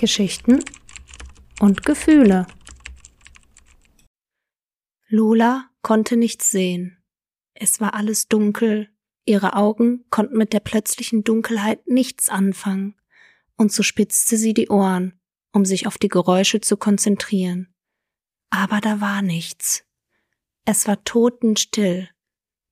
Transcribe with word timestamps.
Geschichten 0.00 0.64
und 1.60 1.84
Gefühle. 1.84 2.46
Lola 5.08 5.68
konnte 5.82 6.16
nichts 6.16 6.50
sehen. 6.50 7.04
Es 7.52 7.82
war 7.82 7.92
alles 7.92 8.26
dunkel, 8.26 8.88
ihre 9.26 9.56
Augen 9.56 10.06
konnten 10.08 10.38
mit 10.38 10.54
der 10.54 10.60
plötzlichen 10.60 11.22
Dunkelheit 11.22 11.86
nichts 11.86 12.30
anfangen, 12.30 12.96
und 13.56 13.72
so 13.72 13.82
spitzte 13.82 14.38
sie 14.38 14.54
die 14.54 14.70
Ohren, 14.70 15.20
um 15.52 15.66
sich 15.66 15.86
auf 15.86 15.98
die 15.98 16.08
Geräusche 16.08 16.62
zu 16.62 16.78
konzentrieren. 16.78 17.68
Aber 18.48 18.80
da 18.80 19.02
war 19.02 19.20
nichts. 19.20 19.84
Es 20.64 20.88
war 20.88 21.04
totenstill, 21.04 22.08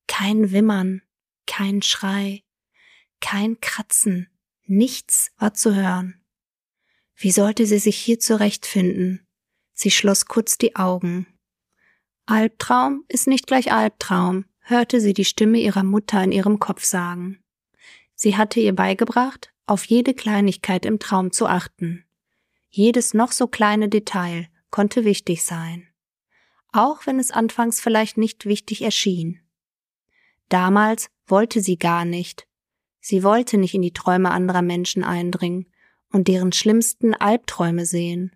kein 0.07 0.51
Wimmern, 0.51 1.03
kein 1.45 1.83
Schrei, 1.83 2.43
kein 3.21 3.61
Kratzen, 3.61 4.29
nichts 4.65 5.31
war 5.37 5.53
zu 5.53 5.75
hören. 5.75 6.18
Wie 7.21 7.31
sollte 7.31 7.65
sie 7.65 7.79
sich 7.79 7.97
hier 7.97 8.17
zurechtfinden? 8.17 9.27
Sie 9.73 9.91
schloss 9.91 10.27
kurz 10.27 10.57
die 10.57 10.77
Augen. 10.77 11.27
Albtraum 12.25 13.03
ist 13.09 13.27
nicht 13.27 13.45
gleich 13.45 13.73
Albtraum, 13.73 14.45
hörte 14.61 15.01
sie 15.01 15.13
die 15.13 15.25
Stimme 15.25 15.59
ihrer 15.59 15.83
Mutter 15.83 16.23
in 16.23 16.31
ihrem 16.31 16.59
Kopf 16.59 16.85
sagen. 16.85 17.43
Sie 18.15 18.37
hatte 18.37 18.61
ihr 18.61 18.73
beigebracht, 18.73 19.51
auf 19.65 19.83
jede 19.83 20.13
Kleinigkeit 20.13 20.85
im 20.85 20.97
Traum 20.97 21.33
zu 21.33 21.45
achten. 21.45 22.05
Jedes 22.69 23.13
noch 23.13 23.33
so 23.33 23.47
kleine 23.47 23.89
Detail 23.89 24.47
konnte 24.71 25.03
wichtig 25.03 25.43
sein. 25.43 25.89
Auch 26.71 27.05
wenn 27.05 27.19
es 27.19 27.31
anfangs 27.31 27.81
vielleicht 27.81 28.17
nicht 28.17 28.45
wichtig 28.45 28.81
erschien. 28.81 29.41
Damals 30.47 31.09
wollte 31.27 31.59
sie 31.59 31.77
gar 31.77 32.05
nicht. 32.05 32.47
Sie 33.01 33.23
wollte 33.23 33.57
nicht 33.57 33.73
in 33.73 33.81
die 33.81 33.93
Träume 33.93 34.31
anderer 34.31 34.61
Menschen 34.61 35.03
eindringen 35.03 35.65
und 36.11 36.27
deren 36.27 36.51
schlimmsten 36.51 37.13
Albträume 37.13 37.85
sehen. 37.85 38.35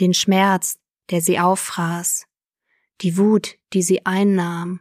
Den 0.00 0.14
Schmerz, 0.14 0.78
der 1.10 1.20
sie 1.20 1.38
auffraß, 1.38 2.26
die 3.00 3.16
Wut, 3.16 3.58
die 3.72 3.82
sie 3.82 4.06
einnahm, 4.06 4.80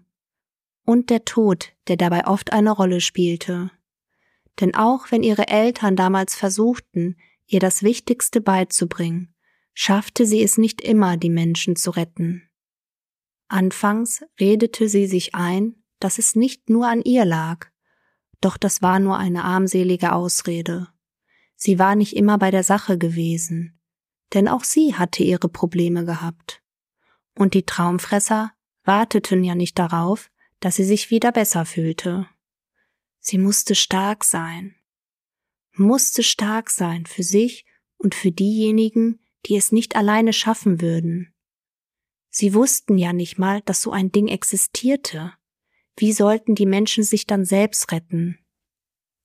und 0.85 1.09
der 1.09 1.25
Tod, 1.25 1.73
der 1.87 1.97
dabei 1.97 2.27
oft 2.27 2.51
eine 2.53 2.71
Rolle 2.71 3.01
spielte. 3.01 3.71
Denn 4.59 4.75
auch 4.75 5.11
wenn 5.11 5.23
ihre 5.23 5.47
Eltern 5.47 5.95
damals 5.95 6.35
versuchten, 6.35 7.17
ihr 7.47 7.59
das 7.59 7.83
Wichtigste 7.83 8.41
beizubringen, 8.41 9.33
schaffte 9.73 10.25
sie 10.25 10.43
es 10.43 10.57
nicht 10.57 10.81
immer, 10.81 11.17
die 11.17 11.29
Menschen 11.29 11.75
zu 11.75 11.91
retten. 11.91 12.49
Anfangs 13.47 14.23
redete 14.39 14.89
sie 14.89 15.07
sich 15.07 15.35
ein, 15.35 15.83
dass 15.99 16.17
es 16.17 16.35
nicht 16.35 16.69
nur 16.69 16.87
an 16.87 17.01
ihr 17.01 17.25
lag, 17.25 17.67
doch 18.41 18.57
das 18.57 18.81
war 18.81 18.99
nur 18.99 19.17
eine 19.17 19.43
armselige 19.43 20.13
Ausrede. 20.13 20.92
Sie 21.65 21.79
war 21.79 21.95
nicht 21.95 22.17
immer 22.17 22.37
bei 22.37 22.51
der 22.51 22.65
Sache 22.65 22.97
gewesen, 22.97 23.79
denn 24.33 24.49
auch 24.49 24.65
sie 24.65 24.95
hatte 24.95 25.23
ihre 25.23 25.47
Probleme 25.47 26.03
gehabt. 26.03 26.61
Und 27.35 27.53
die 27.53 27.65
Traumfresser 27.65 28.51
warteten 28.83 29.45
ja 29.45 29.55
nicht 29.55 29.79
darauf, 29.79 30.29
dass 30.59 30.75
sie 30.75 30.83
sich 30.83 31.09
wieder 31.09 31.31
besser 31.31 31.63
fühlte. 31.63 32.27
Sie 33.21 33.37
musste 33.37 33.75
stark 33.75 34.25
sein, 34.25 34.75
musste 35.71 36.21
stark 36.21 36.69
sein 36.69 37.05
für 37.05 37.23
sich 37.23 37.65
und 37.95 38.13
für 38.13 38.33
diejenigen, 38.33 39.21
die 39.45 39.55
es 39.55 39.71
nicht 39.71 39.95
alleine 39.95 40.33
schaffen 40.33 40.81
würden. 40.81 41.33
Sie 42.29 42.53
wussten 42.53 42.97
ja 42.97 43.13
nicht 43.13 43.39
mal, 43.39 43.61
dass 43.61 43.81
so 43.81 43.93
ein 43.93 44.11
Ding 44.11 44.27
existierte. 44.27 45.31
Wie 45.95 46.11
sollten 46.11 46.55
die 46.55 46.65
Menschen 46.65 47.05
sich 47.05 47.25
dann 47.25 47.45
selbst 47.45 47.93
retten? 47.93 48.42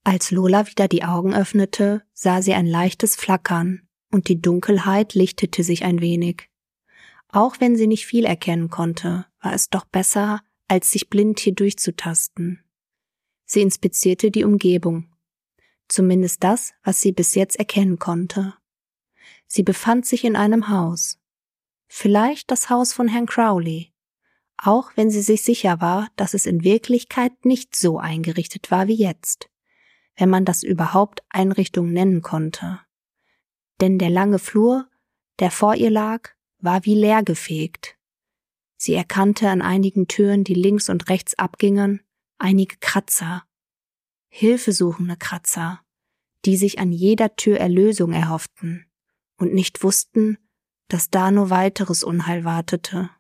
Als 0.04 0.30
Lola 0.30 0.66
wieder 0.66 0.88
die 0.88 1.04
Augen 1.04 1.34
öffnete, 1.34 2.02
sah 2.12 2.42
sie 2.42 2.54
ein 2.54 2.66
leichtes 2.66 3.16
Flackern, 3.16 3.82
und 4.10 4.28
die 4.28 4.40
Dunkelheit 4.40 5.14
lichtete 5.14 5.62
sich 5.62 5.84
ein 5.84 6.00
wenig. 6.00 6.48
Auch 7.28 7.60
wenn 7.60 7.76
sie 7.76 7.86
nicht 7.86 8.06
viel 8.06 8.24
erkennen 8.24 8.70
konnte, 8.70 9.26
war 9.42 9.52
es 9.52 9.68
doch 9.68 9.84
besser, 9.84 10.40
als 10.66 10.90
sich 10.90 11.10
blind 11.10 11.40
hier 11.40 11.54
durchzutasten. 11.54 12.64
Sie 13.44 13.62
inspizierte 13.62 14.30
die 14.30 14.44
Umgebung. 14.44 15.14
Zumindest 15.88 16.44
das, 16.44 16.74
was 16.84 17.00
sie 17.00 17.12
bis 17.12 17.34
jetzt 17.34 17.58
erkennen 17.58 17.98
konnte. 17.98 18.54
Sie 19.46 19.62
befand 19.62 20.04
sich 20.04 20.24
in 20.24 20.36
einem 20.36 20.68
Haus. 20.68 21.18
Vielleicht 21.86 22.50
das 22.50 22.68
Haus 22.68 22.92
von 22.92 23.08
Herrn 23.08 23.26
Crowley. 23.26 23.92
Auch 24.58 24.90
wenn 24.96 25.10
sie 25.10 25.22
sich 25.22 25.42
sicher 25.42 25.80
war, 25.80 26.08
dass 26.16 26.34
es 26.34 26.44
in 26.44 26.64
Wirklichkeit 26.64 27.44
nicht 27.44 27.74
so 27.74 27.98
eingerichtet 27.98 28.70
war 28.70 28.88
wie 28.88 28.96
jetzt. 28.96 29.48
Wenn 30.18 30.28
man 30.28 30.44
das 30.44 30.64
überhaupt 30.64 31.22
Einrichtung 31.28 31.92
nennen 31.92 32.22
konnte. 32.22 32.80
Denn 33.80 33.98
der 33.98 34.10
lange 34.10 34.40
Flur, 34.40 34.88
der 35.38 35.52
vor 35.52 35.76
ihr 35.76 35.90
lag, 35.90 36.30
war 36.58 36.84
wie 36.84 36.96
leergefegt. 36.96 37.96
Sie 38.76 38.94
erkannte 38.94 39.48
an 39.48 39.62
einigen 39.62 40.08
Türen, 40.08 40.42
die 40.42 40.54
links 40.54 40.88
und 40.88 41.08
rechts 41.08 41.38
abgingen, 41.38 42.02
einige 42.38 42.76
Kratzer, 42.80 43.44
hilfesuchende 44.28 45.16
Kratzer, 45.16 45.80
die 46.44 46.56
sich 46.56 46.78
an 46.78 46.92
jeder 46.92 47.36
Tür 47.36 47.58
Erlösung 47.58 48.12
erhofften 48.12 48.86
und 49.36 49.54
nicht 49.54 49.82
wussten, 49.82 50.38
dass 50.88 51.10
da 51.10 51.30
nur 51.30 51.50
weiteres 51.50 52.02
Unheil 52.02 52.44
wartete. 52.44 53.10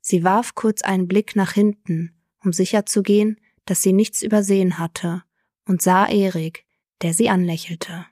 Sie 0.00 0.24
warf 0.24 0.54
kurz 0.54 0.82
einen 0.82 1.06
Blick 1.06 1.36
nach 1.36 1.52
hinten, 1.52 2.12
um 2.42 2.52
sicherzugehen, 2.52 3.40
dass 3.66 3.82
sie 3.82 3.92
nichts 3.92 4.22
übersehen 4.22 4.78
hatte, 4.78 5.22
und 5.66 5.82
sah 5.82 6.06
Erik, 6.06 6.64
der 7.02 7.14
sie 7.14 7.28
anlächelte. 7.28 8.06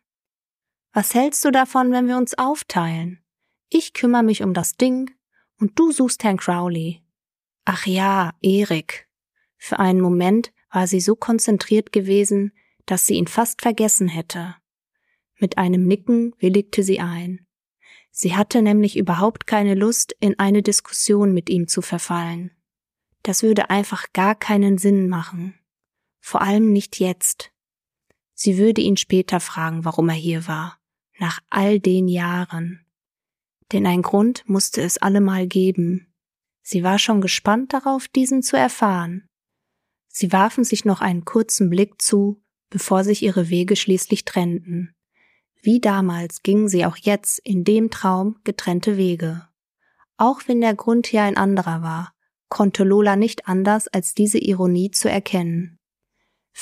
Was 0.93 1.15
hältst 1.15 1.45
du 1.45 1.51
davon, 1.51 1.93
wenn 1.93 2.09
wir 2.09 2.17
uns 2.17 2.37
aufteilen? 2.37 3.23
Ich 3.69 3.93
kümmere 3.93 4.25
mich 4.25 4.43
um 4.43 4.55
das 4.55 4.77
Ding 4.77 5.11
und 5.59 5.79
du 5.79 5.93
suchst 5.93 6.25
Herrn 6.25 6.39
Crowley. 6.39 7.03
Ach 7.65 7.87
ja, 7.87 8.35
Erik. 8.43 9.09
Für 9.57 9.79
einen 9.79 10.01
Moment 10.01 10.53
war 10.73 10.87
sie 10.87 11.01
so 11.01 11.15
konzentriert 11.15 11.93
gewesen, 11.93 12.53
dass 12.87 13.07
sie 13.07 13.15
ihn 13.15 13.29
fast 13.29 13.63
vergessen 13.63 14.09
hätte. 14.09 14.57
Mit 15.39 15.59
einem 15.59 15.87
Nicken 15.87 16.35
willigte 16.39 16.83
sie 16.83 16.99
ein. 16.99 17.47
Sie 18.11 18.35
hatte 18.35 18.63
nämlich 18.63 18.97
überhaupt 18.97 19.47
keine 19.47 19.75
Lust, 19.75 20.17
in 20.19 20.39
eine 20.39 20.63
Diskussion 20.63 21.33
mit 21.33 21.49
ihm 21.49 21.69
zu 21.69 21.83
verfallen. 21.83 22.51
Das 23.23 23.43
würde 23.43 23.71
einfach 23.71 24.13
gar 24.13 24.35
keinen 24.35 24.79
Sinn 24.79 25.09
machen. 25.09 25.60
Vor 26.21 26.43
allem 26.43 26.73
nicht 26.73 27.01
jetzt. 27.01 27.51
Sie 28.35 28.59
würde 28.59 28.81
ihn 28.81 28.97
später 28.97 29.41
fragen, 29.41 29.85
warum 29.85 30.09
er 30.09 30.15
hier 30.15 30.47
war. 30.47 30.79
Nach 31.19 31.41
all 31.51 31.81
den 31.81 32.09
Jahren 32.09 32.87
denn 33.73 33.87
ein 33.87 34.03
Grund 34.03 34.43
musste 34.47 34.83
es 34.83 34.99
allemal 34.99 35.47
geben. 35.47 36.13
Sie 36.63 36.83
war 36.83 36.99
schon 36.99 37.21
gespannt 37.21 37.73
darauf, 37.73 38.09
diesen 38.09 38.43
zu 38.43 38.57
erfahren. 38.57 39.27
Sie 40.09 40.33
warfen 40.33 40.65
sich 40.65 40.85
noch 40.85 41.01
einen 41.01 41.25
kurzen 41.25 41.71
Blick 41.71 42.03
zu, 42.03 42.43
bevor 42.69 43.05
sich 43.05 43.23
ihre 43.23 43.49
Wege 43.49 43.77
schließlich 43.77 44.25
trennten. 44.25 44.93
Wie 45.63 45.81
damals 45.81 46.43
gingen 46.43 46.69
sie 46.69 46.85
auch 46.87 46.97
jetzt 46.97 47.39
in 47.41 47.65
dem 47.65 47.91
Traum 47.91 48.39
getrennte 48.45 48.97
Wege. 48.97 49.47
Auch 50.17 50.43
wenn 50.47 50.61
der 50.61 50.75
Grund 50.75 51.07
hier 51.07 51.23
ein 51.23 51.37
anderer 51.37 51.83
war, 51.83 52.15
konnte 52.49 52.83
Lola 52.85 53.17
nicht 53.17 53.47
anders, 53.47 53.89
als 53.89 54.15
diese 54.15 54.39
Ironie 54.39 54.91
zu 54.91 55.09
erkennen. 55.09 55.79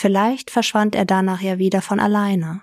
Vielleicht 0.01 0.53
verschwand 0.53 0.95
er 0.95 1.05
danach 1.05 1.41
ja 1.41 1.59
wieder 1.59 1.83
von 1.83 1.99
alleine. 1.99 2.63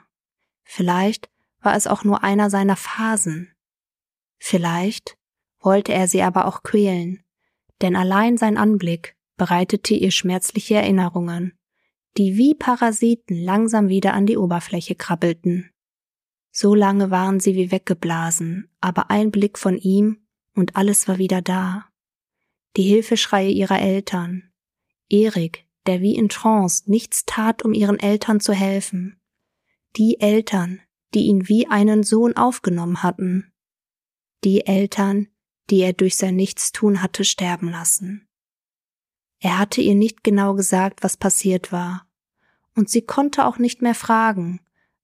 Vielleicht 0.64 1.30
war 1.60 1.76
es 1.76 1.86
auch 1.86 2.06
nur 2.06 2.24
einer 2.24 2.50
seiner 2.50 2.78
Phasen. 2.78 3.54
Vielleicht 4.38 5.18
wollte 5.60 5.92
er 5.92 6.08
sie 6.08 6.22
aber 6.22 6.46
auch 6.46 6.64
quälen, 6.64 7.26
denn 7.82 7.98
allein 7.98 8.38
sein 8.38 8.56
Anblick 8.58 9.18
bereitete 9.36 9.96
ihr 9.96 10.12
schmerzliche 10.12 10.76
Erinnerungen, 10.76 11.52
die 12.16 12.38
wie 12.38 12.56
Parasiten 12.56 13.36
langsam 13.44 13.90
wieder 13.90 14.14
an 14.14 14.26
die 14.26 14.38
Oberfläche 14.38 14.96
krabbelten. 14.96 15.70
So 16.52 16.74
lange 16.74 17.12
waren 17.12 17.42
sie 17.42 17.54
wie 17.56 17.70
weggeblasen, 17.70 18.70
aber 18.80 19.12
ein 19.12 19.32
Blick 19.32 19.60
von 19.60 19.78
ihm 19.78 20.26
und 20.54 20.78
alles 20.78 21.10
war 21.10 21.18
wieder 21.18 21.42
da. 21.42 21.90
Die 22.78 22.84
Hilfeschreie 22.84 23.50
ihrer 23.50 23.82
Eltern, 23.82 24.54
Erik, 25.10 25.65
der 25.88 26.02
wie 26.02 26.16
in 26.16 26.30
Trance 26.30 26.90
nichts 26.90 27.26
tat, 27.26 27.64
um 27.64 27.74
ihren 27.74 28.00
Eltern 28.00 28.40
zu 28.40 28.54
helfen, 28.54 29.20
die 29.96 30.20
Eltern, 30.20 30.82
die 31.14 31.26
ihn 31.26 31.48
wie 31.48 31.68
einen 31.68 32.04
Sohn 32.04 32.36
aufgenommen 32.36 33.04
hatten, 33.04 33.54
die 34.44 34.66
Eltern, 34.66 35.28
die 35.70 35.80
er 35.80 35.94
durch 35.94 36.16
sein 36.18 36.36
Nichtstun 36.36 37.02
hatte 37.02 37.24
sterben 37.24 37.70
lassen. 37.70 38.28
Er 39.40 39.58
hatte 39.58 39.82
ihr 39.82 39.96
nicht 39.96 40.24
genau 40.24 40.54
gesagt, 40.54 41.04
was 41.04 41.18
passiert 41.18 41.72
war, 41.72 42.08
und 42.76 42.90
sie 42.90 43.02
konnte 43.02 43.46
auch 43.46 43.58
nicht 43.58 43.82
mehr 43.82 43.96
fragen, 43.96 44.60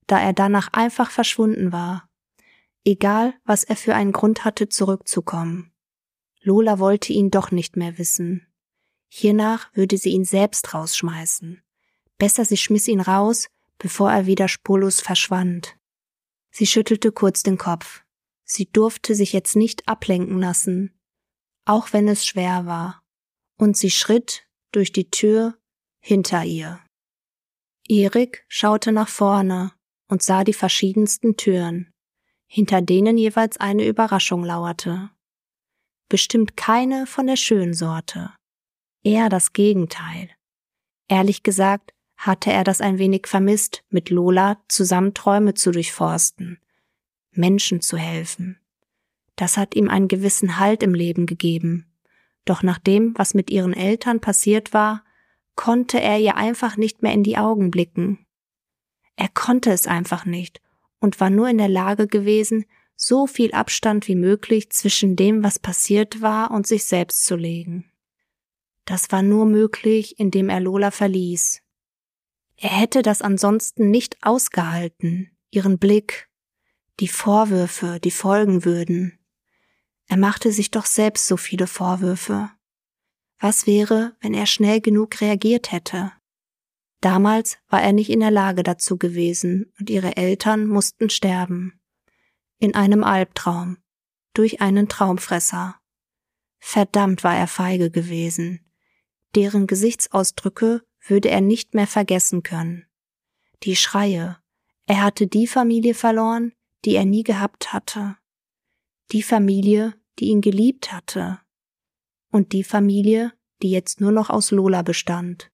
da 0.08 0.20
er 0.20 0.34
danach 0.34 0.70
einfach 0.74 1.10
verschwunden 1.10 1.72
war, 1.72 2.10
egal 2.84 3.34
was 3.46 3.64
er 3.64 3.76
für 3.76 3.96
einen 3.96 4.12
Grund 4.12 4.44
hatte, 4.44 4.68
zurückzukommen. 4.68 5.72
Lola 6.42 6.80
wollte 6.80 7.14
ihn 7.14 7.30
doch 7.32 7.52
nicht 7.52 7.78
mehr 7.78 7.98
wissen. 7.98 8.48
Hiernach 9.14 9.70
würde 9.74 9.98
sie 9.98 10.12
ihn 10.12 10.24
selbst 10.24 10.74
rausschmeißen. 10.74 11.62
Besser 12.18 12.46
sie 12.46 12.56
schmiss 12.56 12.88
ihn 12.88 13.02
raus, 13.02 13.50
bevor 13.78 14.10
er 14.10 14.26
wieder 14.26 14.48
spurlos 14.48 15.02
verschwand. 15.02 15.76
Sie 16.50 16.66
schüttelte 16.66 17.12
kurz 17.12 17.44
den 17.44 17.58
Kopf. 17.58 18.06
Sie 18.46 18.72
durfte 18.72 19.14
sich 19.14 19.34
jetzt 19.34 19.58
nicht 19.58 19.86
ablenken 19.90 20.40
lassen, 20.40 20.98
auch 21.66 21.92
wenn 21.92 22.08
es 22.08 22.26
schwer 22.26 22.66
war. 22.66 23.04
Und 23.58 23.76
sie 23.76 23.92
schritt 23.92 24.48
durch 24.72 24.94
die 24.94 25.12
Tür 25.12 25.58
hinter 26.00 26.46
ihr. 26.46 26.80
Erik 27.90 28.46
schaute 28.48 28.94
nach 28.94 29.10
vorne 29.10 29.74
und 30.08 30.24
sah 30.24 30.46
die 30.46 30.54
verschiedensten 30.54 31.36
Türen, 31.36 31.92
hinter 32.48 32.82
denen 32.82 33.18
jeweils 33.18 33.58
eine 33.58 33.86
Überraschung 33.86 34.46
lauerte. 34.46 35.10
Bestimmt 36.08 36.56
keine 36.56 37.08
von 37.08 37.28
der 37.28 37.36
schönen 37.36 37.74
Sorte. 37.74 38.34
Eher 39.04 39.30
das 39.30 39.54
Gegenteil. 39.54 40.30
Ehrlich 41.08 41.44
gesagt 41.44 41.94
hatte 42.16 42.52
er 42.52 42.64
das 42.64 42.82
ein 42.82 43.00
wenig 43.00 43.26
vermisst, 43.26 43.84
mit 43.90 44.10
Lola 44.10 44.62
zusammen 44.68 45.14
Träume 45.14 45.56
zu 45.56 45.72
durchforsten, 45.72 46.60
Menschen 47.32 47.82
zu 47.82 47.98
helfen. 47.98 48.60
Das 49.36 49.58
hat 49.58 49.76
ihm 49.76 49.90
einen 49.90 50.08
gewissen 50.08 50.60
Halt 50.60 50.84
im 50.84 50.94
Leben 50.94 51.26
gegeben. 51.26 51.92
Doch 52.46 52.62
nach 52.62 52.78
dem, 52.78 53.18
was 53.18 53.34
mit 53.34 53.50
ihren 53.50 53.74
Eltern 53.74 54.20
passiert 54.20 54.74
war, 54.74 55.04
konnte 55.56 56.00
er 56.00 56.20
ihr 56.20 56.38
einfach 56.38 56.78
nicht 56.78 57.02
mehr 57.02 57.14
in 57.14 57.24
die 57.24 57.38
Augen 57.38 57.72
blicken. 57.72 58.26
Er 59.16 59.30
konnte 59.30 59.72
es 59.72 59.88
einfach 59.88 60.26
nicht 60.26 60.62
und 61.00 61.20
war 61.20 61.30
nur 61.30 61.50
in 61.50 61.58
der 61.58 61.70
Lage 61.70 62.08
gewesen, 62.08 62.66
so 62.96 63.26
viel 63.26 63.52
Abstand 63.52 64.08
wie 64.08 64.16
möglich 64.16 64.70
zwischen 64.70 65.16
dem, 65.16 65.44
was 65.44 65.58
passiert 65.58 66.22
war, 66.22 66.52
und 66.52 66.68
sich 66.68 66.86
selbst 66.86 67.26
zu 67.26 67.36
legen. 67.36 67.91
Das 68.86 69.12
war 69.12 69.22
nur 69.22 69.46
möglich, 69.46 70.20
indem 70.20 70.50
er 70.50 70.60
Lola 70.60 70.92
verließ. 70.92 71.62
Er 72.58 72.70
hätte 72.70 73.02
das 73.02 73.22
ansonsten 73.22 73.90
nicht 73.90 74.18
ausgehalten, 74.22 75.36
ihren 75.50 75.80
Blick, 75.80 76.30
die 77.00 77.08
Vorwürfe, 77.08 78.00
die 78.00 78.12
folgen 78.12 78.66
würden. 78.66 79.20
Er 80.08 80.18
machte 80.18 80.52
sich 80.52 80.72
doch 80.72 80.86
selbst 80.86 81.26
so 81.26 81.38
viele 81.38 81.68
Vorwürfe. 81.68 82.52
Was 83.40 83.66
wäre, 83.66 84.16
wenn 84.20 84.34
er 84.34 84.46
schnell 84.46 84.82
genug 84.82 85.22
reagiert 85.22 85.72
hätte? 85.72 86.12
Damals 87.00 87.58
war 87.68 87.82
er 87.82 87.94
nicht 87.94 88.12
in 88.12 88.20
der 88.20 88.30
Lage 88.30 88.62
dazu 88.62 88.98
gewesen 88.98 89.74
und 89.80 89.90
ihre 89.90 90.18
Eltern 90.18 90.68
mussten 90.68 91.10
sterben. 91.10 91.82
In 92.60 92.76
einem 92.76 93.04
Albtraum. 93.04 93.78
Durch 94.34 94.62
einen 94.62 94.88
Traumfresser. 94.88 95.82
Verdammt 96.60 97.24
war 97.24 97.36
er 97.36 97.48
feige 97.48 97.90
gewesen. 97.90 98.71
Deren 99.36 99.68
Gesichtsausdrücke 99.68 100.84
würde 101.08 101.30
er 101.30 101.42
nicht 101.42 101.74
mehr 101.74 101.88
vergessen 101.88 102.44
können. 102.44 102.86
Die 103.64 103.76
Schreie. 103.76 104.38
Er 104.86 105.04
hatte 105.04 105.28
die 105.28 105.48
Familie 105.48 105.94
verloren, 105.94 106.54
die 106.86 106.96
er 106.96 107.06
nie 107.06 107.24
gehabt 107.24 107.74
hatte. 107.74 108.18
Die 109.12 109.24
Familie, 109.24 109.94
die 110.20 110.26
ihn 110.26 110.42
geliebt 110.42 110.92
hatte 110.92 111.40
und 112.32 112.54
die 112.54 112.64
Familie, 112.64 113.34
die 113.62 113.70
jetzt 113.70 114.02
nur 114.02 114.12
noch 114.12 114.30
aus 114.30 114.52
Lola 114.52 114.82
bestand, 114.82 115.52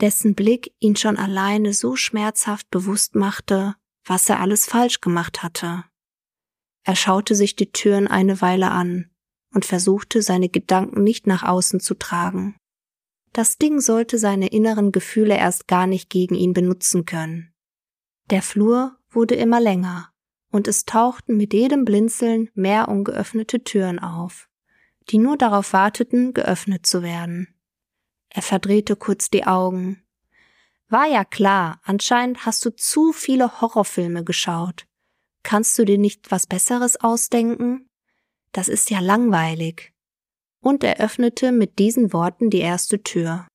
dessen 0.00 0.34
Blick 0.34 0.74
ihn 0.78 0.96
schon 0.96 1.16
alleine 1.16 1.72
so 1.72 1.96
schmerzhaft 1.96 2.68
bewusst 2.70 3.14
machte, 3.14 3.76
was 4.04 4.28
er 4.28 4.40
alles 4.40 4.66
falsch 4.66 5.00
gemacht 5.00 5.42
hatte. 5.42 5.84
Er 6.82 6.96
schaute 6.96 7.34
sich 7.34 7.56
die 7.56 7.72
Türen 7.72 8.08
eine 8.08 8.40
Weile 8.40 8.70
an 8.70 9.10
und 9.54 9.64
versuchte 9.64 10.22
seine 10.22 10.48
Gedanken 10.48 11.02
nicht 11.02 11.26
nach 11.26 11.42
außen 11.42 11.80
zu 11.80 11.94
tragen. 11.94 12.56
Das 13.32 13.58
Ding 13.58 13.80
sollte 13.80 14.18
seine 14.18 14.48
inneren 14.48 14.92
Gefühle 14.92 15.36
erst 15.36 15.68
gar 15.68 15.86
nicht 15.86 16.10
gegen 16.10 16.34
ihn 16.34 16.52
benutzen 16.52 17.04
können. 17.04 17.52
Der 18.30 18.42
Flur 18.42 18.96
wurde 19.10 19.34
immer 19.34 19.60
länger, 19.60 20.10
und 20.50 20.68
es 20.68 20.84
tauchten 20.84 21.36
mit 21.36 21.52
jedem 21.52 21.84
Blinzeln 21.84 22.50
mehr 22.54 22.88
ungeöffnete 22.88 23.62
Türen 23.62 23.98
auf 23.98 24.50
die 25.10 25.18
nur 25.18 25.36
darauf 25.36 25.72
warteten, 25.72 26.34
geöffnet 26.34 26.86
zu 26.86 27.02
werden. 27.02 27.48
Er 28.28 28.42
verdrehte 28.42 28.96
kurz 28.96 29.28
die 29.30 29.46
Augen. 29.46 30.04
War 30.88 31.06
ja 31.06 31.24
klar, 31.24 31.80
anscheinend 31.84 32.46
hast 32.46 32.64
du 32.64 32.70
zu 32.70 33.12
viele 33.12 33.60
Horrorfilme 33.60 34.24
geschaut. 34.24 34.86
Kannst 35.42 35.78
du 35.78 35.84
dir 35.84 35.98
nicht 35.98 36.30
was 36.30 36.46
Besseres 36.46 37.00
ausdenken? 37.00 37.88
Das 38.52 38.68
ist 38.68 38.90
ja 38.90 39.00
langweilig. 39.00 39.92
Und 40.60 40.84
er 40.84 41.00
öffnete 41.00 41.52
mit 41.52 41.78
diesen 41.78 42.12
Worten 42.12 42.50
die 42.50 42.60
erste 42.60 43.02
Tür. 43.02 43.46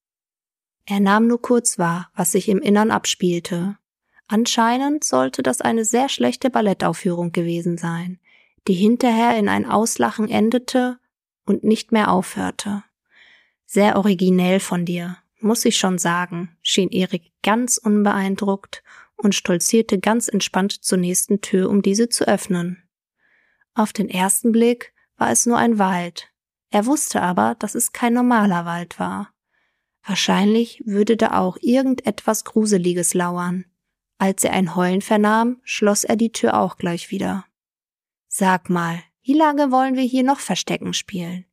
Er 0.86 1.00
nahm 1.00 1.28
nur 1.28 1.42
kurz 1.42 1.80
wahr, 1.80 2.12
was 2.16 2.32
sich 2.32 2.50
im 2.50 2.60
Innern 2.60 2.92
abspielte. 2.92 3.78
Anscheinend 4.28 5.04
sollte 5.04 5.44
das 5.44 5.62
eine 5.62 5.86
sehr 5.86 6.10
schlechte 6.10 6.50
Ballettaufführung 6.50 7.32
gewesen 7.32 7.78
sein, 7.78 8.20
die 8.68 8.74
hinterher 8.74 9.38
in 9.38 9.50
ein 9.50 9.66
Auslachen 9.66 10.30
endete 10.30 11.00
und 11.46 11.64
nicht 11.64 11.92
mehr 11.92 12.12
aufhörte. 12.12 12.84
Sehr 13.66 13.98
originell 13.98 14.60
von 14.60 14.86
dir, 14.86 15.18
muss 15.40 15.66
ich 15.66 15.78
schon 15.78 15.98
sagen, 15.98 16.56
schien 16.62 16.90
Erik 16.90 17.32
ganz 17.44 17.78
unbeeindruckt 17.78 18.84
und 19.16 19.36
stolzierte 19.36 20.00
ganz 20.00 20.28
entspannt 20.28 20.84
zur 20.84 20.98
nächsten 20.98 21.42
Tür, 21.42 21.70
um 21.70 21.82
diese 21.82 22.10
zu 22.10 22.28
öffnen. 22.28 22.84
Auf 23.74 23.94
den 23.94 24.10
ersten 24.10 24.52
Blick 24.52 24.94
war 25.18 25.32
es 25.32 25.46
nur 25.46 25.58
ein 25.58 25.80
Wald. 25.80 26.32
Er 26.76 26.86
wusste 26.86 27.22
aber, 27.22 27.56
dass 27.58 27.74
es 27.74 27.94
kein 27.94 28.12
normaler 28.12 28.66
Wald 28.66 29.00
war. 29.00 29.32
Wahrscheinlich 30.06 30.84
würde 30.86 31.16
da 31.16 31.40
auch 31.40 31.56
irgendetwas 31.62 32.44
Gruseliges 32.44 33.14
lauern. 33.14 33.64
Als 34.18 34.44
er 34.44 34.52
ein 34.52 34.76
Heulen 34.76 35.02
vernahm, 35.02 35.62
schloss 35.64 36.04
er 36.04 36.18
die 36.18 36.34
Tür 36.34 36.60
auch 36.60 36.76
gleich 36.76 37.12
wieder. 37.12 37.46
Sag 38.28 38.70
mal, 38.70 39.02
wie 39.24 39.36
lange 39.36 39.72
wollen 39.72 39.96
wir 39.96 40.04
hier 40.04 40.24
noch 40.24 40.40
Verstecken 40.42 40.92
spielen? 40.92 41.46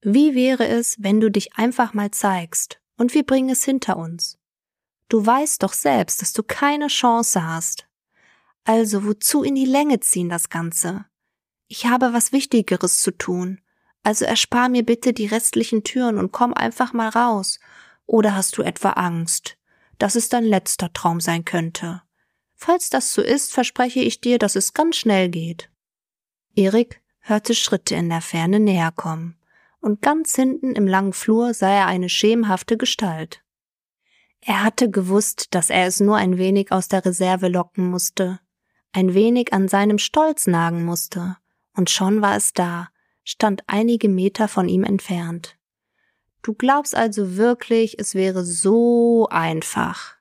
Wie 0.00 0.36
wäre 0.36 0.68
es, 0.68 0.94
wenn 1.02 1.18
du 1.18 1.28
dich 1.28 1.56
einfach 1.56 1.92
mal 1.92 2.12
zeigst 2.12 2.80
und 2.96 3.14
wir 3.14 3.26
bringen 3.26 3.50
es 3.50 3.64
hinter 3.64 3.96
uns? 3.96 4.38
Du 5.08 5.26
weißt 5.26 5.64
doch 5.64 5.72
selbst, 5.72 6.22
dass 6.22 6.32
du 6.32 6.44
keine 6.44 6.86
Chance 6.86 7.44
hast. 7.44 7.88
Also 8.62 9.04
wozu 9.04 9.42
in 9.42 9.56
die 9.56 9.66
Länge 9.66 9.98
ziehen 9.98 10.28
das 10.28 10.50
Ganze? 10.50 11.04
Ich 11.66 11.86
habe 11.86 12.12
was 12.12 12.30
Wichtigeres 12.30 13.00
zu 13.00 13.10
tun. 13.10 13.61
Also 14.02 14.24
erspar 14.24 14.68
mir 14.68 14.84
bitte 14.84 15.12
die 15.12 15.26
restlichen 15.26 15.84
Türen 15.84 16.18
und 16.18 16.32
komm 16.32 16.54
einfach 16.54 16.92
mal 16.92 17.08
raus. 17.08 17.60
Oder 18.06 18.34
hast 18.34 18.58
du 18.58 18.62
etwa 18.62 18.90
Angst, 18.90 19.56
dass 19.98 20.16
es 20.16 20.28
dein 20.28 20.44
letzter 20.44 20.92
Traum 20.92 21.20
sein 21.20 21.44
könnte? 21.44 22.02
Falls 22.54 22.90
das 22.90 23.12
so 23.12 23.22
ist, 23.22 23.52
verspreche 23.52 24.00
ich 24.00 24.20
dir, 24.20 24.38
dass 24.38 24.56
es 24.56 24.74
ganz 24.74 24.96
schnell 24.96 25.28
geht. 25.28 25.70
Erik 26.54 27.00
hörte 27.20 27.54
Schritte 27.54 27.94
in 27.94 28.08
der 28.08 28.20
Ferne 28.20 28.60
näher 28.60 28.92
kommen, 28.92 29.36
und 29.80 30.00
ganz 30.02 30.36
hinten 30.36 30.74
im 30.76 30.86
langen 30.86 31.12
Flur 31.12 31.54
sah 31.54 31.70
er 31.70 31.86
eine 31.86 32.08
schemenhafte 32.08 32.76
Gestalt. 32.76 33.42
Er 34.40 34.62
hatte 34.62 34.90
gewusst, 34.90 35.54
dass 35.54 35.70
er 35.70 35.86
es 35.86 36.00
nur 36.00 36.16
ein 36.16 36.36
wenig 36.36 36.72
aus 36.72 36.88
der 36.88 37.04
Reserve 37.04 37.48
locken 37.48 37.88
musste, 37.88 38.40
ein 38.92 39.14
wenig 39.14 39.52
an 39.52 39.68
seinem 39.68 39.98
Stolz 39.98 40.46
nagen 40.46 40.84
musste, 40.84 41.36
und 41.74 41.90
schon 41.90 42.22
war 42.22 42.36
es 42.36 42.52
da, 42.52 42.88
stand 43.24 43.62
einige 43.66 44.08
Meter 44.08 44.48
von 44.48 44.68
ihm 44.68 44.84
entfernt. 44.84 45.56
Du 46.42 46.54
glaubst 46.54 46.94
also 46.94 47.36
wirklich, 47.36 47.98
es 47.98 48.14
wäre 48.14 48.44
so 48.44 49.28
einfach? 49.30 50.16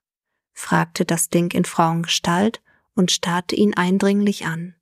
fragte 0.54 1.06
das 1.06 1.30
Ding 1.30 1.52
in 1.52 1.66
Frauengestalt 1.66 2.62
und 2.94 3.12
starrte 3.12 3.56
ihn 3.56 3.74
eindringlich 3.74 4.46
an. 4.46 4.76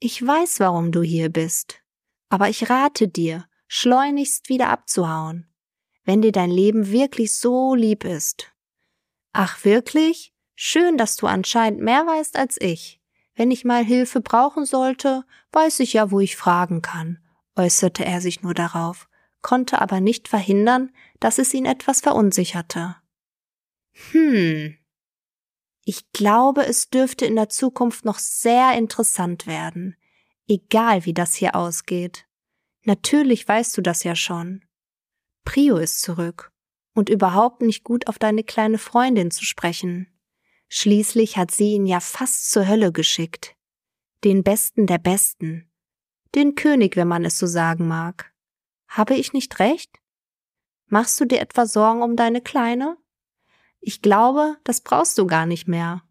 Ich 0.00 0.24
weiß, 0.24 0.58
warum 0.60 0.90
du 0.90 1.02
hier 1.02 1.28
bist. 1.30 1.80
Aber 2.28 2.48
ich 2.48 2.68
rate 2.68 3.06
dir, 3.06 3.46
schleunigst 3.68 4.48
wieder 4.48 4.68
abzuhauen, 4.70 5.46
wenn 6.04 6.20
dir 6.20 6.32
dein 6.32 6.50
Leben 6.50 6.90
wirklich 6.90 7.34
so 7.34 7.74
lieb 7.74 8.04
ist. 8.04 8.52
Ach 9.32 9.64
wirklich? 9.64 10.34
Schön, 10.56 10.96
dass 10.96 11.16
du 11.16 11.26
anscheinend 11.26 11.80
mehr 11.80 12.06
weißt 12.06 12.36
als 12.36 12.60
ich. 12.60 13.00
Wenn 13.34 13.50
ich 13.50 13.64
mal 13.64 13.84
Hilfe 13.84 14.20
brauchen 14.20 14.64
sollte, 14.64 15.24
weiß 15.52 15.80
ich 15.80 15.92
ja, 15.94 16.10
wo 16.10 16.20
ich 16.20 16.36
fragen 16.36 16.82
kann, 16.82 17.18
äußerte 17.56 18.04
er 18.04 18.20
sich 18.20 18.42
nur 18.42 18.54
darauf, 18.54 19.08
konnte 19.42 19.80
aber 19.80 20.00
nicht 20.00 20.28
verhindern, 20.28 20.92
dass 21.20 21.38
es 21.38 21.52
ihn 21.52 21.66
etwas 21.66 22.00
verunsicherte. 22.00 22.96
Hm, 24.12 24.76
ich 25.86 26.10
glaube, 26.12 26.64
es 26.66 26.88
dürfte 26.88 27.26
in 27.26 27.36
der 27.36 27.50
Zukunft 27.50 28.04
noch 28.06 28.18
sehr 28.18 28.76
interessant 28.76 29.46
werden, 29.46 29.96
egal 30.48 31.04
wie 31.04 31.12
das 31.12 31.34
hier 31.34 31.54
ausgeht. 31.54 32.26
Natürlich 32.84 33.46
weißt 33.46 33.76
du 33.76 33.82
das 33.82 34.02
ja 34.02 34.16
schon. 34.16 34.64
Prio 35.44 35.76
ist 35.76 36.00
zurück 36.00 36.52
und 36.94 37.10
überhaupt 37.10 37.60
nicht 37.60 37.84
gut 37.84 38.06
auf 38.06 38.18
deine 38.18 38.44
kleine 38.44 38.78
Freundin 38.78 39.30
zu 39.30 39.44
sprechen. 39.44 40.08
Schließlich 40.76 41.36
hat 41.36 41.52
sie 41.52 41.74
ihn 41.74 41.86
ja 41.86 42.00
fast 42.00 42.50
zur 42.50 42.66
Hölle 42.66 42.90
geschickt. 42.90 43.54
Den 44.24 44.42
Besten 44.42 44.88
der 44.88 44.98
Besten. 44.98 45.70
Den 46.34 46.56
König, 46.56 46.96
wenn 46.96 47.06
man 47.06 47.24
es 47.24 47.38
so 47.38 47.46
sagen 47.46 47.86
mag. 47.86 48.34
Habe 48.88 49.14
ich 49.14 49.32
nicht 49.32 49.60
recht? 49.60 50.00
Machst 50.86 51.20
du 51.20 51.26
dir 51.26 51.40
etwa 51.40 51.66
Sorgen 51.66 52.02
um 52.02 52.16
deine 52.16 52.40
Kleine? 52.40 52.96
Ich 53.78 54.02
glaube, 54.02 54.56
das 54.64 54.80
brauchst 54.80 55.16
du 55.16 55.28
gar 55.28 55.46
nicht 55.46 55.68
mehr. 55.68 56.02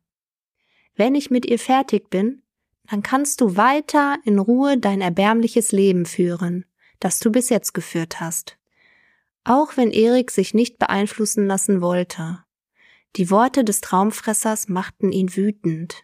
Wenn 0.95 1.13
ich 1.13 1.29
mit 1.29 1.45
ihr 1.45 1.59
fertig 1.59 2.09
bin, 2.09 2.41
Dann 2.89 3.03
kannst 3.03 3.41
du 3.41 3.57
weiter 3.57 4.17
in 4.23 4.39
Ruhe 4.39 4.77
dein 4.77 5.01
erbärmliches 5.01 5.73
Leben 5.73 6.05
führen, 6.05 6.65
das 7.01 7.19
du 7.19 7.33
bis 7.33 7.49
jetzt 7.49 7.73
geführt 7.73 8.21
hast. 8.21 8.57
Auch 9.43 9.75
wenn 9.75 9.91
Erik 9.91 10.31
sich 10.31 10.53
nicht 10.53 10.79
beeinflussen 10.79 11.47
lassen 11.47 11.81
wollte. 11.81 12.45
Die 13.15 13.29
Worte 13.29 13.63
des 13.63 13.81
Traumfressers 13.81 14.69
machten 14.69 15.11
ihn 15.11 15.35
wütend. 15.35 16.03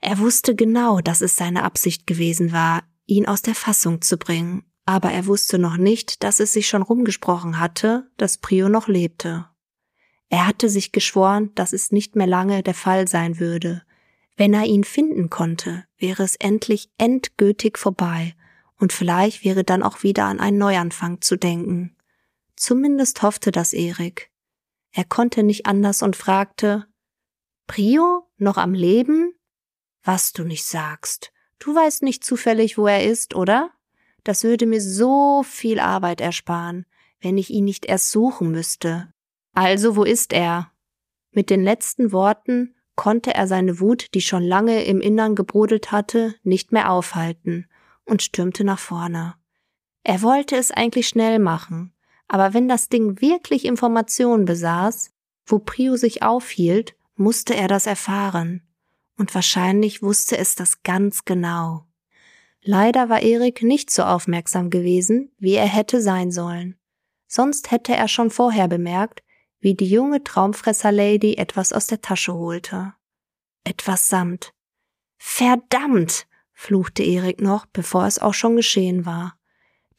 Er 0.00 0.18
wusste 0.18 0.54
genau, 0.54 1.00
dass 1.00 1.20
es 1.20 1.36
seine 1.36 1.62
Absicht 1.62 2.06
gewesen 2.06 2.52
war, 2.52 2.82
ihn 3.06 3.26
aus 3.26 3.42
der 3.42 3.54
Fassung 3.54 4.02
zu 4.02 4.18
bringen, 4.18 4.64
aber 4.84 5.12
er 5.12 5.26
wusste 5.26 5.58
noch 5.58 5.76
nicht, 5.76 6.24
dass 6.24 6.40
es 6.40 6.52
sich 6.52 6.68
schon 6.68 6.82
rumgesprochen 6.82 7.58
hatte, 7.60 8.10
dass 8.16 8.38
Prio 8.38 8.68
noch 8.68 8.88
lebte. 8.88 9.46
Er 10.28 10.46
hatte 10.46 10.68
sich 10.68 10.92
geschworen, 10.92 11.52
dass 11.54 11.72
es 11.72 11.92
nicht 11.92 12.16
mehr 12.16 12.26
lange 12.26 12.62
der 12.62 12.74
Fall 12.74 13.06
sein 13.06 13.38
würde. 13.38 13.82
Wenn 14.36 14.52
er 14.52 14.64
ihn 14.64 14.84
finden 14.84 15.30
konnte, 15.30 15.84
wäre 15.96 16.24
es 16.24 16.34
endlich 16.36 16.90
endgültig 16.98 17.78
vorbei, 17.78 18.34
und 18.76 18.92
vielleicht 18.92 19.44
wäre 19.44 19.62
dann 19.62 19.84
auch 19.84 20.02
wieder 20.02 20.24
an 20.24 20.40
einen 20.40 20.58
Neuanfang 20.58 21.20
zu 21.20 21.36
denken. 21.36 21.96
Zumindest 22.56 23.22
hoffte 23.22 23.52
das 23.52 23.72
Erik. 23.72 24.30
Er 24.96 25.04
konnte 25.04 25.42
nicht 25.42 25.66
anders 25.66 26.02
und 26.02 26.14
fragte 26.14 26.86
Prio 27.66 28.28
noch 28.36 28.56
am 28.56 28.74
Leben? 28.74 29.34
Was 30.04 30.32
du 30.32 30.44
nicht 30.44 30.64
sagst. 30.64 31.32
Du 31.58 31.74
weißt 31.74 32.02
nicht 32.02 32.24
zufällig, 32.24 32.78
wo 32.78 32.86
er 32.86 33.04
ist, 33.04 33.34
oder? 33.34 33.70
Das 34.22 34.44
würde 34.44 34.66
mir 34.66 34.80
so 34.80 35.42
viel 35.42 35.80
Arbeit 35.80 36.20
ersparen, 36.20 36.86
wenn 37.20 37.38
ich 37.38 37.50
ihn 37.50 37.64
nicht 37.64 37.86
erst 37.86 38.12
suchen 38.12 38.52
müsste. 38.52 39.12
Also, 39.52 39.96
wo 39.96 40.04
ist 40.04 40.32
er? 40.32 40.70
Mit 41.32 41.50
den 41.50 41.64
letzten 41.64 42.12
Worten 42.12 42.76
konnte 42.94 43.34
er 43.34 43.48
seine 43.48 43.80
Wut, 43.80 44.14
die 44.14 44.20
schon 44.20 44.44
lange 44.44 44.84
im 44.84 45.00
Innern 45.00 45.34
gebrodelt 45.34 45.90
hatte, 45.90 46.36
nicht 46.44 46.70
mehr 46.70 46.90
aufhalten 46.90 47.66
und 48.04 48.22
stürmte 48.22 48.62
nach 48.62 48.78
vorne. 48.78 49.34
Er 50.04 50.22
wollte 50.22 50.54
es 50.56 50.70
eigentlich 50.70 51.08
schnell 51.08 51.40
machen, 51.40 51.93
aber 52.28 52.54
wenn 52.54 52.68
das 52.68 52.88
Ding 52.88 53.20
wirklich 53.20 53.64
Informationen 53.64 54.44
besaß, 54.44 55.10
wo 55.46 55.58
Prio 55.58 55.96
sich 55.96 56.22
aufhielt, 56.22 56.94
musste 57.16 57.54
er 57.54 57.68
das 57.68 57.86
erfahren. 57.86 58.62
Und 59.16 59.34
wahrscheinlich 59.34 60.02
wusste 60.02 60.36
es 60.36 60.54
das 60.54 60.82
ganz 60.82 61.24
genau. 61.24 61.86
Leider 62.62 63.08
war 63.08 63.20
Erik 63.20 63.62
nicht 63.62 63.90
so 63.90 64.02
aufmerksam 64.02 64.70
gewesen, 64.70 65.30
wie 65.38 65.52
er 65.54 65.68
hätte 65.68 66.00
sein 66.00 66.30
sollen. 66.30 66.76
Sonst 67.26 67.70
hätte 67.70 67.94
er 67.94 68.08
schon 68.08 68.30
vorher 68.30 68.68
bemerkt, 68.68 69.22
wie 69.60 69.74
die 69.74 69.88
junge 69.88 70.24
Traumfresser-Lady 70.24 71.34
etwas 71.34 71.72
aus 71.72 71.86
der 71.86 72.00
Tasche 72.00 72.34
holte. 72.34 72.94
Etwas 73.64 74.08
Samt. 74.08 74.52
Verdammt! 75.18 76.26
fluchte 76.52 77.02
Erik 77.02 77.40
noch, 77.40 77.66
bevor 77.66 78.06
es 78.06 78.18
auch 78.18 78.34
schon 78.34 78.56
geschehen 78.56 79.04
war. 79.04 79.38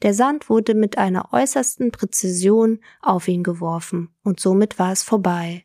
Der 0.02 0.12
Sand 0.12 0.50
wurde 0.50 0.74
mit 0.74 0.98
einer 0.98 1.32
äußersten 1.32 1.90
Präzision 1.90 2.80
auf 3.00 3.28
ihn 3.28 3.42
geworfen, 3.42 4.14
und 4.22 4.40
somit 4.40 4.78
war 4.78 4.92
es 4.92 5.02
vorbei. 5.02 5.64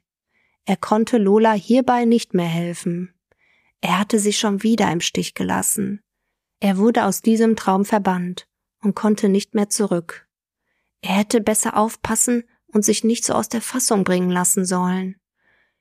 Er 0.65 0.77
konnte 0.77 1.17
Lola 1.17 1.53
hierbei 1.53 2.05
nicht 2.05 2.33
mehr 2.33 2.47
helfen. 2.47 3.13
Er 3.81 3.99
hatte 3.99 4.19
sie 4.19 4.33
schon 4.33 4.63
wieder 4.63 4.91
im 4.91 5.01
Stich 5.01 5.33
gelassen. 5.33 6.01
Er 6.59 6.77
wurde 6.77 7.05
aus 7.05 7.21
diesem 7.21 7.55
Traum 7.55 7.83
verbannt 7.83 8.47
und 8.81 8.95
konnte 8.95 9.27
nicht 9.27 9.55
mehr 9.55 9.69
zurück. 9.69 10.27
Er 11.01 11.15
hätte 11.15 11.41
besser 11.41 11.75
aufpassen 11.75 12.43
und 12.67 12.85
sich 12.85 13.03
nicht 13.03 13.25
so 13.25 13.33
aus 13.33 13.49
der 13.49 13.61
Fassung 13.61 14.03
bringen 14.03 14.29
lassen 14.29 14.65
sollen. 14.65 15.15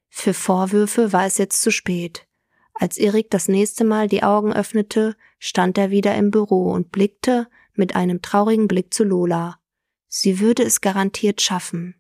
Für 0.09 0.35
Vorwürfe 0.35 1.13
war 1.13 1.27
es 1.27 1.39
jetzt 1.39 1.63
zu 1.63 1.71
spät. 1.71 2.27
Als 2.75 2.97
Erik 2.97 3.31
das 3.31 3.47
nächste 3.47 3.85
Mal 3.85 4.09
die 4.09 4.23
Augen 4.23 4.53
öffnete, 4.53 5.15
stand 5.39 5.77
er 5.77 5.91
wieder 5.91 6.17
im 6.17 6.31
Büro 6.31 6.73
und 6.73 6.91
blickte 6.91 7.47
mit 7.81 7.97
einem 7.97 8.23
traurigen 8.23 8.69
Blick 8.69 8.95
zu 8.95 9.03
Lola. 9.03 9.59
Sie 10.07 10.39
würde 10.39 10.63
es 10.63 10.81
garantiert 10.81 11.41
schaffen. 11.41 11.97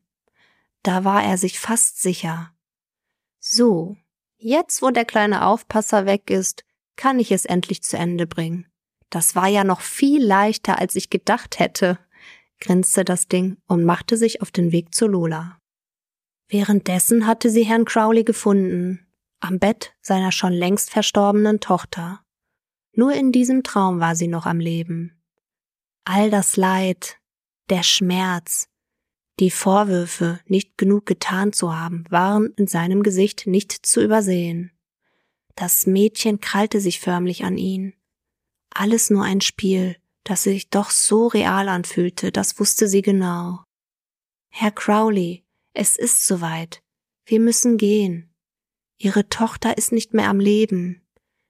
Da 0.84 1.04
war 1.04 1.25
er 1.25 1.37
sich 1.37 1.58
fast 1.58 2.00
sicher. 2.00 2.52
So, 3.40 3.96
jetzt 4.37 4.82
wo 4.82 4.90
der 4.90 5.04
kleine 5.04 5.44
Aufpasser 5.44 6.06
weg 6.06 6.30
ist, 6.30 6.64
kann 6.94 7.18
ich 7.18 7.32
es 7.32 7.46
endlich 7.46 7.82
zu 7.82 7.96
Ende 7.96 8.26
bringen. 8.26 8.66
Das 9.08 9.34
war 9.34 9.49
ja 9.49 9.64
noch 9.64 9.80
viel 9.80 10.25
leichter, 10.25 10.78
als 10.78 10.94
ich 10.94 11.10
gedacht 11.10 11.58
hätte, 11.58 11.99
grinste 12.60 13.04
das 13.04 13.26
Ding 13.26 13.56
und 13.66 13.84
machte 13.84 14.16
sich 14.16 14.42
auf 14.42 14.50
den 14.50 14.70
Weg 14.70 14.94
zu 14.94 15.06
Lola. 15.06 15.58
Währenddessen 16.49 17.26
hatte 17.26 17.49
sie 17.49 17.64
Herrn 17.64 17.84
Crowley 17.84 18.25
gefunden, 18.25 19.06
am 19.40 19.58
Bett 19.58 19.94
seiner 20.02 20.32
schon 20.32 20.52
längst 20.52 20.90
verstorbenen 20.90 21.60
Tochter. 21.60 22.20
Nur 22.92 23.12
in 23.12 23.32
diesem 23.32 23.62
Traum 23.62 24.00
war 24.00 24.14
sie 24.14 24.28
noch 24.28 24.46
am 24.46 24.60
Leben. 24.60 25.19
All 26.04 26.30
das 26.30 26.57
Leid, 26.57 27.19
der 27.69 27.83
Schmerz, 27.83 28.69
die 29.38 29.50
Vorwürfe, 29.50 30.40
nicht 30.47 30.76
genug 30.76 31.07
getan 31.07 31.52
zu 31.52 31.75
haben, 31.75 32.04
waren 32.11 32.52
in 32.57 32.66
seinem 32.66 33.02
Gesicht 33.02 33.47
nicht 33.47 33.73
zu 33.73 34.02
übersehen. 34.02 34.73
Das 35.54 35.87
Mädchen 35.87 36.40
krallte 36.40 36.80
sich 36.80 37.00
förmlich 37.00 37.45
an 37.45 37.57
ihn. 37.57 37.95
Alles 38.71 39.11
nur 39.11 39.25
ein 39.25 39.40
Spiel, 39.40 39.97
das 40.25 40.42
sich 40.45 40.71
doch 40.71 40.90
so 40.90 41.26
real 41.26 41.69
anfühlte, 41.69 42.33
das 42.33 42.59
wusste 42.61 42.88
sie 42.88 43.02
genau. 43.02 43.64
Herr 44.50 44.71
Crowley, 44.71 45.45
es 45.73 45.97
ist 45.97 46.26
soweit. 46.26 46.83
Wir 47.25 47.40
müssen 47.40 47.78
gehen. 47.78 48.35
Ihre 48.99 49.28
Tochter 49.28 49.78
ist 49.78 49.92
nicht 49.92 50.12
mehr 50.12 50.28
am 50.28 50.40
Leben. 50.40 51.07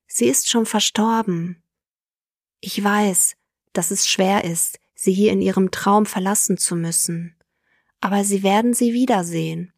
Sie 0.07 0.27
ist 0.27 0.49
schon 0.49 0.67
verstorben. 0.67 1.63
Ich 2.61 2.83
weiß, 2.83 3.37
dass 3.73 3.91
es 3.91 4.09
schwer 4.09 4.45
ist, 4.45 4.79
sie 4.95 5.13
hier 5.13 5.33
in 5.33 5.41
ihrem 5.41 5.71
Traum 5.71 6.07
verlassen 6.07 6.57
zu 6.57 6.77
müssen. 6.77 7.37
Aber 8.01 8.25
sie 8.25 8.43
werden 8.43 8.75
sie 8.75 8.93
wiedersehen. 8.93 9.73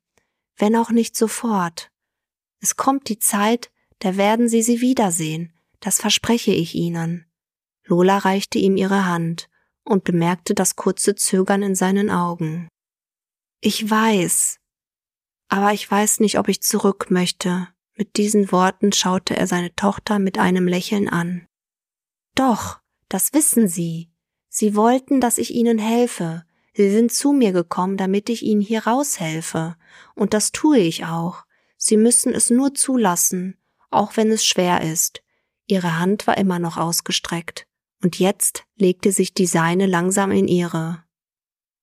Wenn 0.56 0.76
auch 0.76 0.90
nicht 0.90 1.16
sofort. 1.16 1.90
Es 2.60 2.76
kommt 2.76 3.08
die 3.08 3.18
Zeit, 3.18 3.70
da 3.98 4.16
werden 4.16 4.48
sie 4.48 4.62
sie 4.62 4.80
wiedersehen. 4.80 5.52
Das 5.80 6.00
verspreche 6.00 6.52
ich 6.52 6.74
ihnen. 6.74 7.26
Lola 7.84 8.18
reichte 8.18 8.58
ihm 8.58 8.76
ihre 8.76 9.06
Hand 9.06 9.48
und 9.84 10.04
bemerkte 10.04 10.54
das 10.54 10.76
kurze 10.76 11.14
Zögern 11.14 11.62
in 11.62 11.74
seinen 11.74 12.10
Augen. 12.10 12.68
Ich 13.60 13.88
weiß, 13.88 14.58
aber 15.48 15.72
ich 15.72 15.90
weiß 15.90 16.20
nicht, 16.20 16.38
ob 16.38 16.48
ich 16.48 16.62
zurück 16.62 17.10
möchte. 17.10 17.68
Mit 17.94 18.16
diesen 18.16 18.50
Worten 18.52 18.92
schaute 18.92 19.36
er 19.36 19.46
seine 19.46 19.74
Tochter 19.74 20.18
mit 20.18 20.38
einem 20.38 20.66
Lächeln 20.66 21.08
an. 21.08 21.46
Doch, 22.34 22.80
das 23.12 23.32
wissen 23.32 23.68
Sie. 23.68 24.10
Sie 24.48 24.74
wollten, 24.74 25.20
dass 25.20 25.38
ich 25.38 25.54
Ihnen 25.54 25.78
helfe. 25.78 26.44
Sie 26.74 26.90
sind 26.90 27.12
zu 27.12 27.32
mir 27.32 27.52
gekommen, 27.52 27.96
damit 27.96 28.28
ich 28.28 28.42
Ihnen 28.42 28.60
hier 28.60 28.86
raushelfe. 28.86 29.76
Und 30.14 30.34
das 30.34 30.52
tue 30.52 30.78
ich 30.78 31.04
auch. 31.04 31.44
Sie 31.76 31.96
müssen 31.96 32.34
es 32.34 32.50
nur 32.50 32.74
zulassen, 32.74 33.58
auch 33.90 34.16
wenn 34.16 34.30
es 34.30 34.44
schwer 34.44 34.82
ist. 34.82 35.22
Ihre 35.66 35.98
Hand 35.98 36.26
war 36.26 36.38
immer 36.38 36.58
noch 36.58 36.76
ausgestreckt 36.76 37.66
und 38.02 38.18
jetzt 38.18 38.64
legte 38.76 39.12
sich 39.12 39.32
die 39.32 39.46
seine 39.46 39.86
langsam 39.86 40.30
in 40.30 40.48
ihre. 40.48 41.04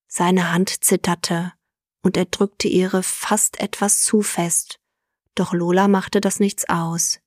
Seine 0.08 0.52
Hand 0.52 0.84
zitterte, 0.84 1.54
und 2.02 2.18
er 2.18 2.26
drückte 2.26 2.68
ihre 2.68 3.04
fast 3.04 3.60
etwas 3.60 4.04
zu 4.04 4.22
fest, 4.22 4.80
doch 5.36 5.54
Lola 5.54 5.88
machte 5.88 6.22
das 6.22 6.40
nichts 6.40 6.68
aus. 6.68 7.20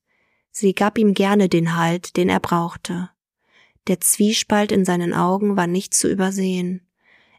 Sie 0.51 0.73
gab 0.73 0.97
ihm 0.97 1.13
gerne 1.13 1.49
den 1.49 1.75
Halt, 1.75 2.17
den 2.17 2.29
er 2.29 2.39
brauchte. 2.39 3.09
Der 3.87 3.99
Zwiespalt 3.99 4.71
in 4.71 4.85
seinen 4.85 5.13
Augen 5.13 5.57
war 5.57 5.67
nicht 5.67 5.93
zu 5.93 6.09
übersehen. 6.09 6.87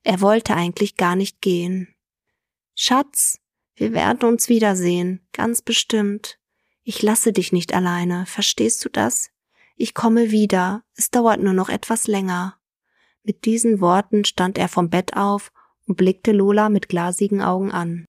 Er 0.03 0.21
wollte 0.21 0.55
eigentlich 0.55 0.97
gar 0.97 1.17
nicht 1.17 1.41
gehen. 1.41 1.95
Schatz, 2.75 3.41
wir 3.77 3.93
werden 3.93 4.29
uns 4.29 4.49
wiedersehen, 4.49 5.27
ganz 5.33 5.63
bestimmt. 5.63 6.39
Ich 6.83 7.03
lasse 7.03 7.33
dich 7.33 7.53
nicht 7.53 7.73
alleine, 7.73 8.27
verstehst 8.27 8.85
du 8.85 8.91
das? 8.91 9.31
Ich 9.77 9.95
komme 9.95 10.31
wieder, 10.31 10.85
es 10.95 11.11
dauert 11.11 11.41
nur 11.41 11.55
noch 11.55 11.71
etwas 11.71 12.07
länger. 12.07 12.59
Mit 13.23 13.47
diesen 13.47 13.81
Worten 13.81 14.25
stand 14.25 14.59
er 14.59 14.69
vom 14.69 14.91
Bett 14.91 15.17
auf 15.17 15.51
und 15.87 15.97
blickte 15.97 16.33
Lola 16.33 16.69
mit 16.69 16.89
glasigen 16.89 17.43
Augen 17.43 17.73
an. 17.73 18.05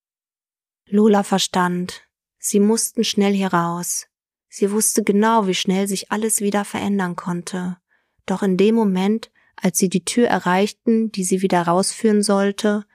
Lola 0.88 1.24
verstand, 1.24 2.04
sie 2.38 2.60
mussten 2.60 3.04
schnell 3.04 3.34
hier 3.34 3.54
raus. 3.54 4.08
Sie 4.50 4.72
wusste 4.72 5.04
genau, 5.04 5.48
wie 5.48 5.56
schnell 5.56 5.88
sich 5.88 6.12
alles 6.12 6.42
wieder 6.42 6.66
verändern 6.66 7.16
konnte. 7.16 7.78
Doch 8.26 8.44
in 8.44 8.58
dem 8.58 8.76
Moment, 8.76 9.32
als 9.56 9.78
sie 9.78 9.90
die 9.90 10.06
Tür 10.06 10.28
erreichten, 10.28 11.12
die 11.12 11.24
sie 11.24 11.42
wieder 11.42 11.62
rausführen 11.62 12.24
sollte, 12.24 12.86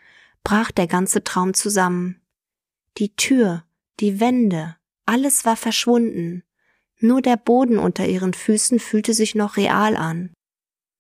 brach 0.45 0.71
der 0.71 0.87
ganze 0.87 1.25
Traum 1.25 1.55
zusammen. 1.55 2.21
Die 2.99 3.15
Tür, 3.15 3.65
die 4.01 4.21
Wände, 4.21 4.77
alles 5.07 5.45
war 5.45 5.57
verschwunden. 5.57 6.45
Nur 6.99 7.23
der 7.23 7.37
Boden 7.37 7.79
unter 7.79 8.07
ihren 8.07 8.35
Füßen 8.35 8.79
fühlte 8.79 9.15
sich 9.15 9.35
noch 9.35 9.57
real 9.57 9.97
an. 9.97 10.33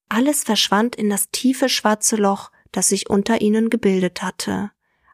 Alles 0.08 0.44
verschwand 0.44 0.96
in 0.96 1.10
das 1.10 1.30
tiefe 1.30 1.68
schwarze 1.68 2.16
Loch, 2.16 2.50
das 2.72 2.88
sich 2.88 3.10
unter 3.10 3.40
ihnen 3.40 3.70
gebildet 3.70 4.22
hatte. 4.22 4.72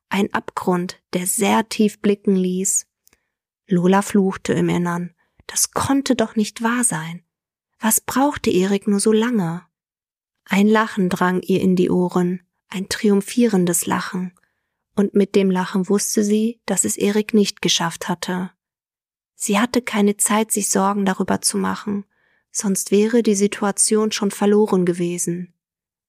Ein 0.09 0.33
Abgrund, 0.33 1.03
der 1.13 1.27
sehr 1.27 1.69
tief 1.69 2.01
blicken 2.01 2.37
ließ. 2.37 2.87
Lola 3.67 4.03
fluchte 4.03 4.53
im 4.53 4.69
Innern. 4.69 5.15
Das 5.47 5.73
konnte 5.73 6.15
doch 6.15 6.37
nicht 6.37 6.63
wahr 6.63 6.85
sein. 6.85 7.23
Was 7.79 8.01
brauchte 8.01 8.51
Erik 8.51 8.89
nur 8.89 9.01
so 9.01 9.13
lange? 9.13 9.63
Ein 10.45 10.69
Lachen 10.69 11.09
drang 11.09 11.43
ihr 11.43 11.61
in 11.61 11.77
die 11.77 11.91
Ohren, 11.91 12.43
ein 12.69 12.89
triumphierendes 12.89 13.87
Lachen, 13.87 14.33
und 14.95 15.15
mit 15.15 15.35
dem 15.35 15.51
Lachen 15.51 15.89
wusste 15.89 16.25
sie, 16.25 16.61
dass 16.67 16.85
es 16.85 16.97
Erik 16.97 17.35
nicht 17.35 17.61
geschafft 17.61 18.09
hatte. 18.09 18.51
Sie 19.35 19.59
hatte 19.59 19.83
keine 19.83 20.17
Zeit, 20.17 20.51
sich 20.51 20.71
Sorgen 20.71 21.05
darüber 21.05 21.43
zu 21.43 21.59
machen, 21.59 22.05
sonst 22.51 22.91
wäre 22.91 23.23
die 23.23 23.35
Situation 23.35 24.11
schon 24.11 24.31
verloren 24.31 24.87
gewesen. 24.87 25.53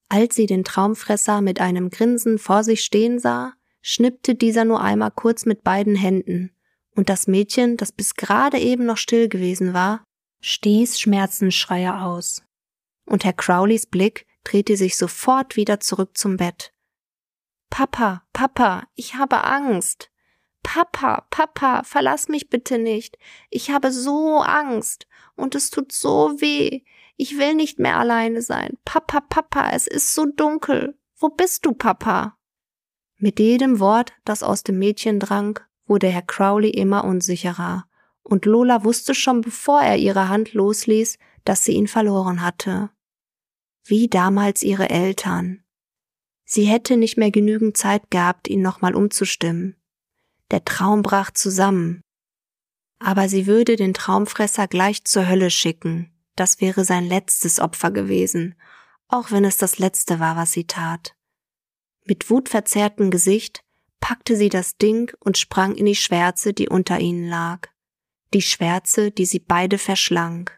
Als 0.08 0.36
sie 0.36 0.46
den 0.46 0.64
Traumfresser 0.64 1.42
mit 1.42 1.60
einem 1.60 1.90
Grinsen 1.90 2.40
vor 2.40 2.64
sich 2.64 2.84
stehen 2.84 3.20
sah, 3.20 3.54
schnippte 3.82 4.36
dieser 4.36 4.64
nur 4.64 4.82
einmal 4.82 5.12
kurz 5.12 5.46
mit 5.46 5.64
beiden 5.64 5.96
Händen, 5.96 6.52
und 6.96 7.10
das 7.10 7.28
Mädchen, 7.28 7.76
das 7.76 7.92
bis 7.92 8.16
gerade 8.16 8.58
eben 8.58 8.86
noch 8.86 8.98
still 8.98 9.28
gewesen 9.28 9.74
war, 9.74 10.07
stieß 10.42 11.00
Schmerzensschreie 11.00 12.02
aus. 12.02 12.44
Und 13.06 13.24
Herr 13.24 13.34
Crowleys 13.34 13.86
Blick 13.86 14.26
drehte 14.44 14.78
sich 14.78 14.98
sofort 14.98 15.56
wieder 15.56 15.80
zurück 15.80 16.18
zum 16.18 16.38
Bett. 16.38 16.74
Papa, 17.70 18.24
Papa, 18.34 18.88
ich 18.96 19.16
habe 19.16 19.44
Angst. 19.44 20.10
Papa, 20.64 21.26
Papa, 21.30 21.84
verlass 21.84 22.28
mich 22.28 22.50
bitte 22.50 22.78
nicht. 22.78 23.18
Ich 23.50 23.72
habe 23.72 23.92
so 23.92 24.40
Angst 24.40 25.08
und 25.36 25.56
es 25.56 25.70
tut 25.70 25.92
so 25.92 26.42
weh. 26.42 26.82
Ich 27.16 27.38
will 27.38 27.56
nicht 27.56 27.80
mehr 27.80 27.98
alleine 27.98 28.42
sein. 28.42 28.78
Papa, 28.86 29.22
Papa, 29.22 29.72
es 29.72 29.88
ist 29.88 30.14
so 30.14 30.26
dunkel. 30.26 30.98
Wo 31.16 31.30
bist 31.30 31.66
du, 31.66 31.74
Papa? 31.74 32.38
Mit 33.18 33.40
jedem 33.40 33.80
Wort, 33.80 34.14
das 34.26 34.44
aus 34.44 34.64
dem 34.64 34.78
Mädchen 34.78 35.20
drang, 35.20 35.60
wurde 35.88 36.08
Herr 36.08 36.22
Crowley 36.22 36.70
immer 36.70 37.04
unsicherer, 37.06 37.87
und 38.28 38.46
Lola 38.46 38.84
wusste 38.84 39.16
schon 39.16 39.42
bevor 39.42 39.82
er 39.82 39.98
ihre 39.98 40.28
Hand 40.28 40.54
losließ, 40.54 41.18
dass 41.46 41.64
sie 41.64 41.74
ihn 41.74 41.88
verloren 41.88 42.42
hatte. 42.42 42.90
Wie 43.86 44.10
damals 44.10 44.64
ihre 44.64 44.90
Eltern. 44.90 45.64
Sie 46.44 46.66
hätte 46.66 46.98
nicht 46.98 47.18
mehr 47.18 47.32
genügend 47.32 47.78
Zeit 47.78 48.12
gehabt, 48.12 48.50
ihn 48.50 48.62
nochmal 48.62 48.96
umzustimmen. 48.96 49.78
Der 50.52 50.66
Traum 50.66 51.04
brach 51.04 51.32
zusammen. 51.32 52.02
Aber 53.00 53.30
sie 53.30 53.48
würde 53.48 53.78
den 53.78 53.94
Traumfresser 53.94 54.68
gleich 54.68 55.06
zur 55.06 55.28
Hölle 55.28 55.50
schicken. 55.50 56.12
Das 56.36 56.60
wäre 56.60 56.84
sein 56.84 57.06
letztes 57.06 57.60
Opfer 57.60 57.92
gewesen, 57.92 58.56
auch 59.08 59.32
wenn 59.32 59.46
es 59.46 59.58
das 59.58 59.80
letzte 59.80 60.20
war, 60.20 60.36
was 60.36 60.52
sie 60.52 60.66
tat. 60.66 61.16
Mit 62.06 62.30
wutverzerrtem 62.30 63.10
Gesicht 63.10 63.62
packte 64.02 64.36
sie 64.36 64.50
das 64.50 64.78
Ding 64.78 65.12
und 65.20 65.38
sprang 65.38 65.76
in 65.76 65.86
die 65.86 65.96
Schwärze, 65.96 66.54
die 66.54 66.68
unter 66.68 67.00
ihnen 67.00 67.28
lag. 67.28 67.70
Die 68.34 68.42
Schwärze, 68.42 69.12
die 69.12 69.26
sie 69.26 69.40
beide 69.40 69.78
verschlang. 69.78 70.50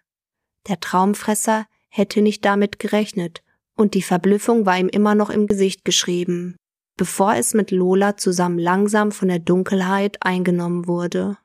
Der 0.67 0.79
Traumfresser 0.79 1.67
hätte 1.89 2.21
nicht 2.21 2.45
damit 2.45 2.79
gerechnet, 2.79 3.43
und 3.75 3.93
die 3.93 4.01
Verblüffung 4.01 4.65
war 4.65 4.77
ihm 4.77 4.89
immer 4.89 5.15
noch 5.15 5.29
im 5.29 5.47
Gesicht 5.47 5.85
geschrieben 5.85 6.57
bevor 6.99 7.35
es 7.35 7.53
mit 7.53 7.71
Lola 7.71 8.17
zusammen 8.17 8.59
langsam 8.59 9.13
von 9.13 9.29
der 9.29 9.39
Dunkelheit 9.39 10.17
eingenommen 10.19 10.85
wurde. 10.85 11.38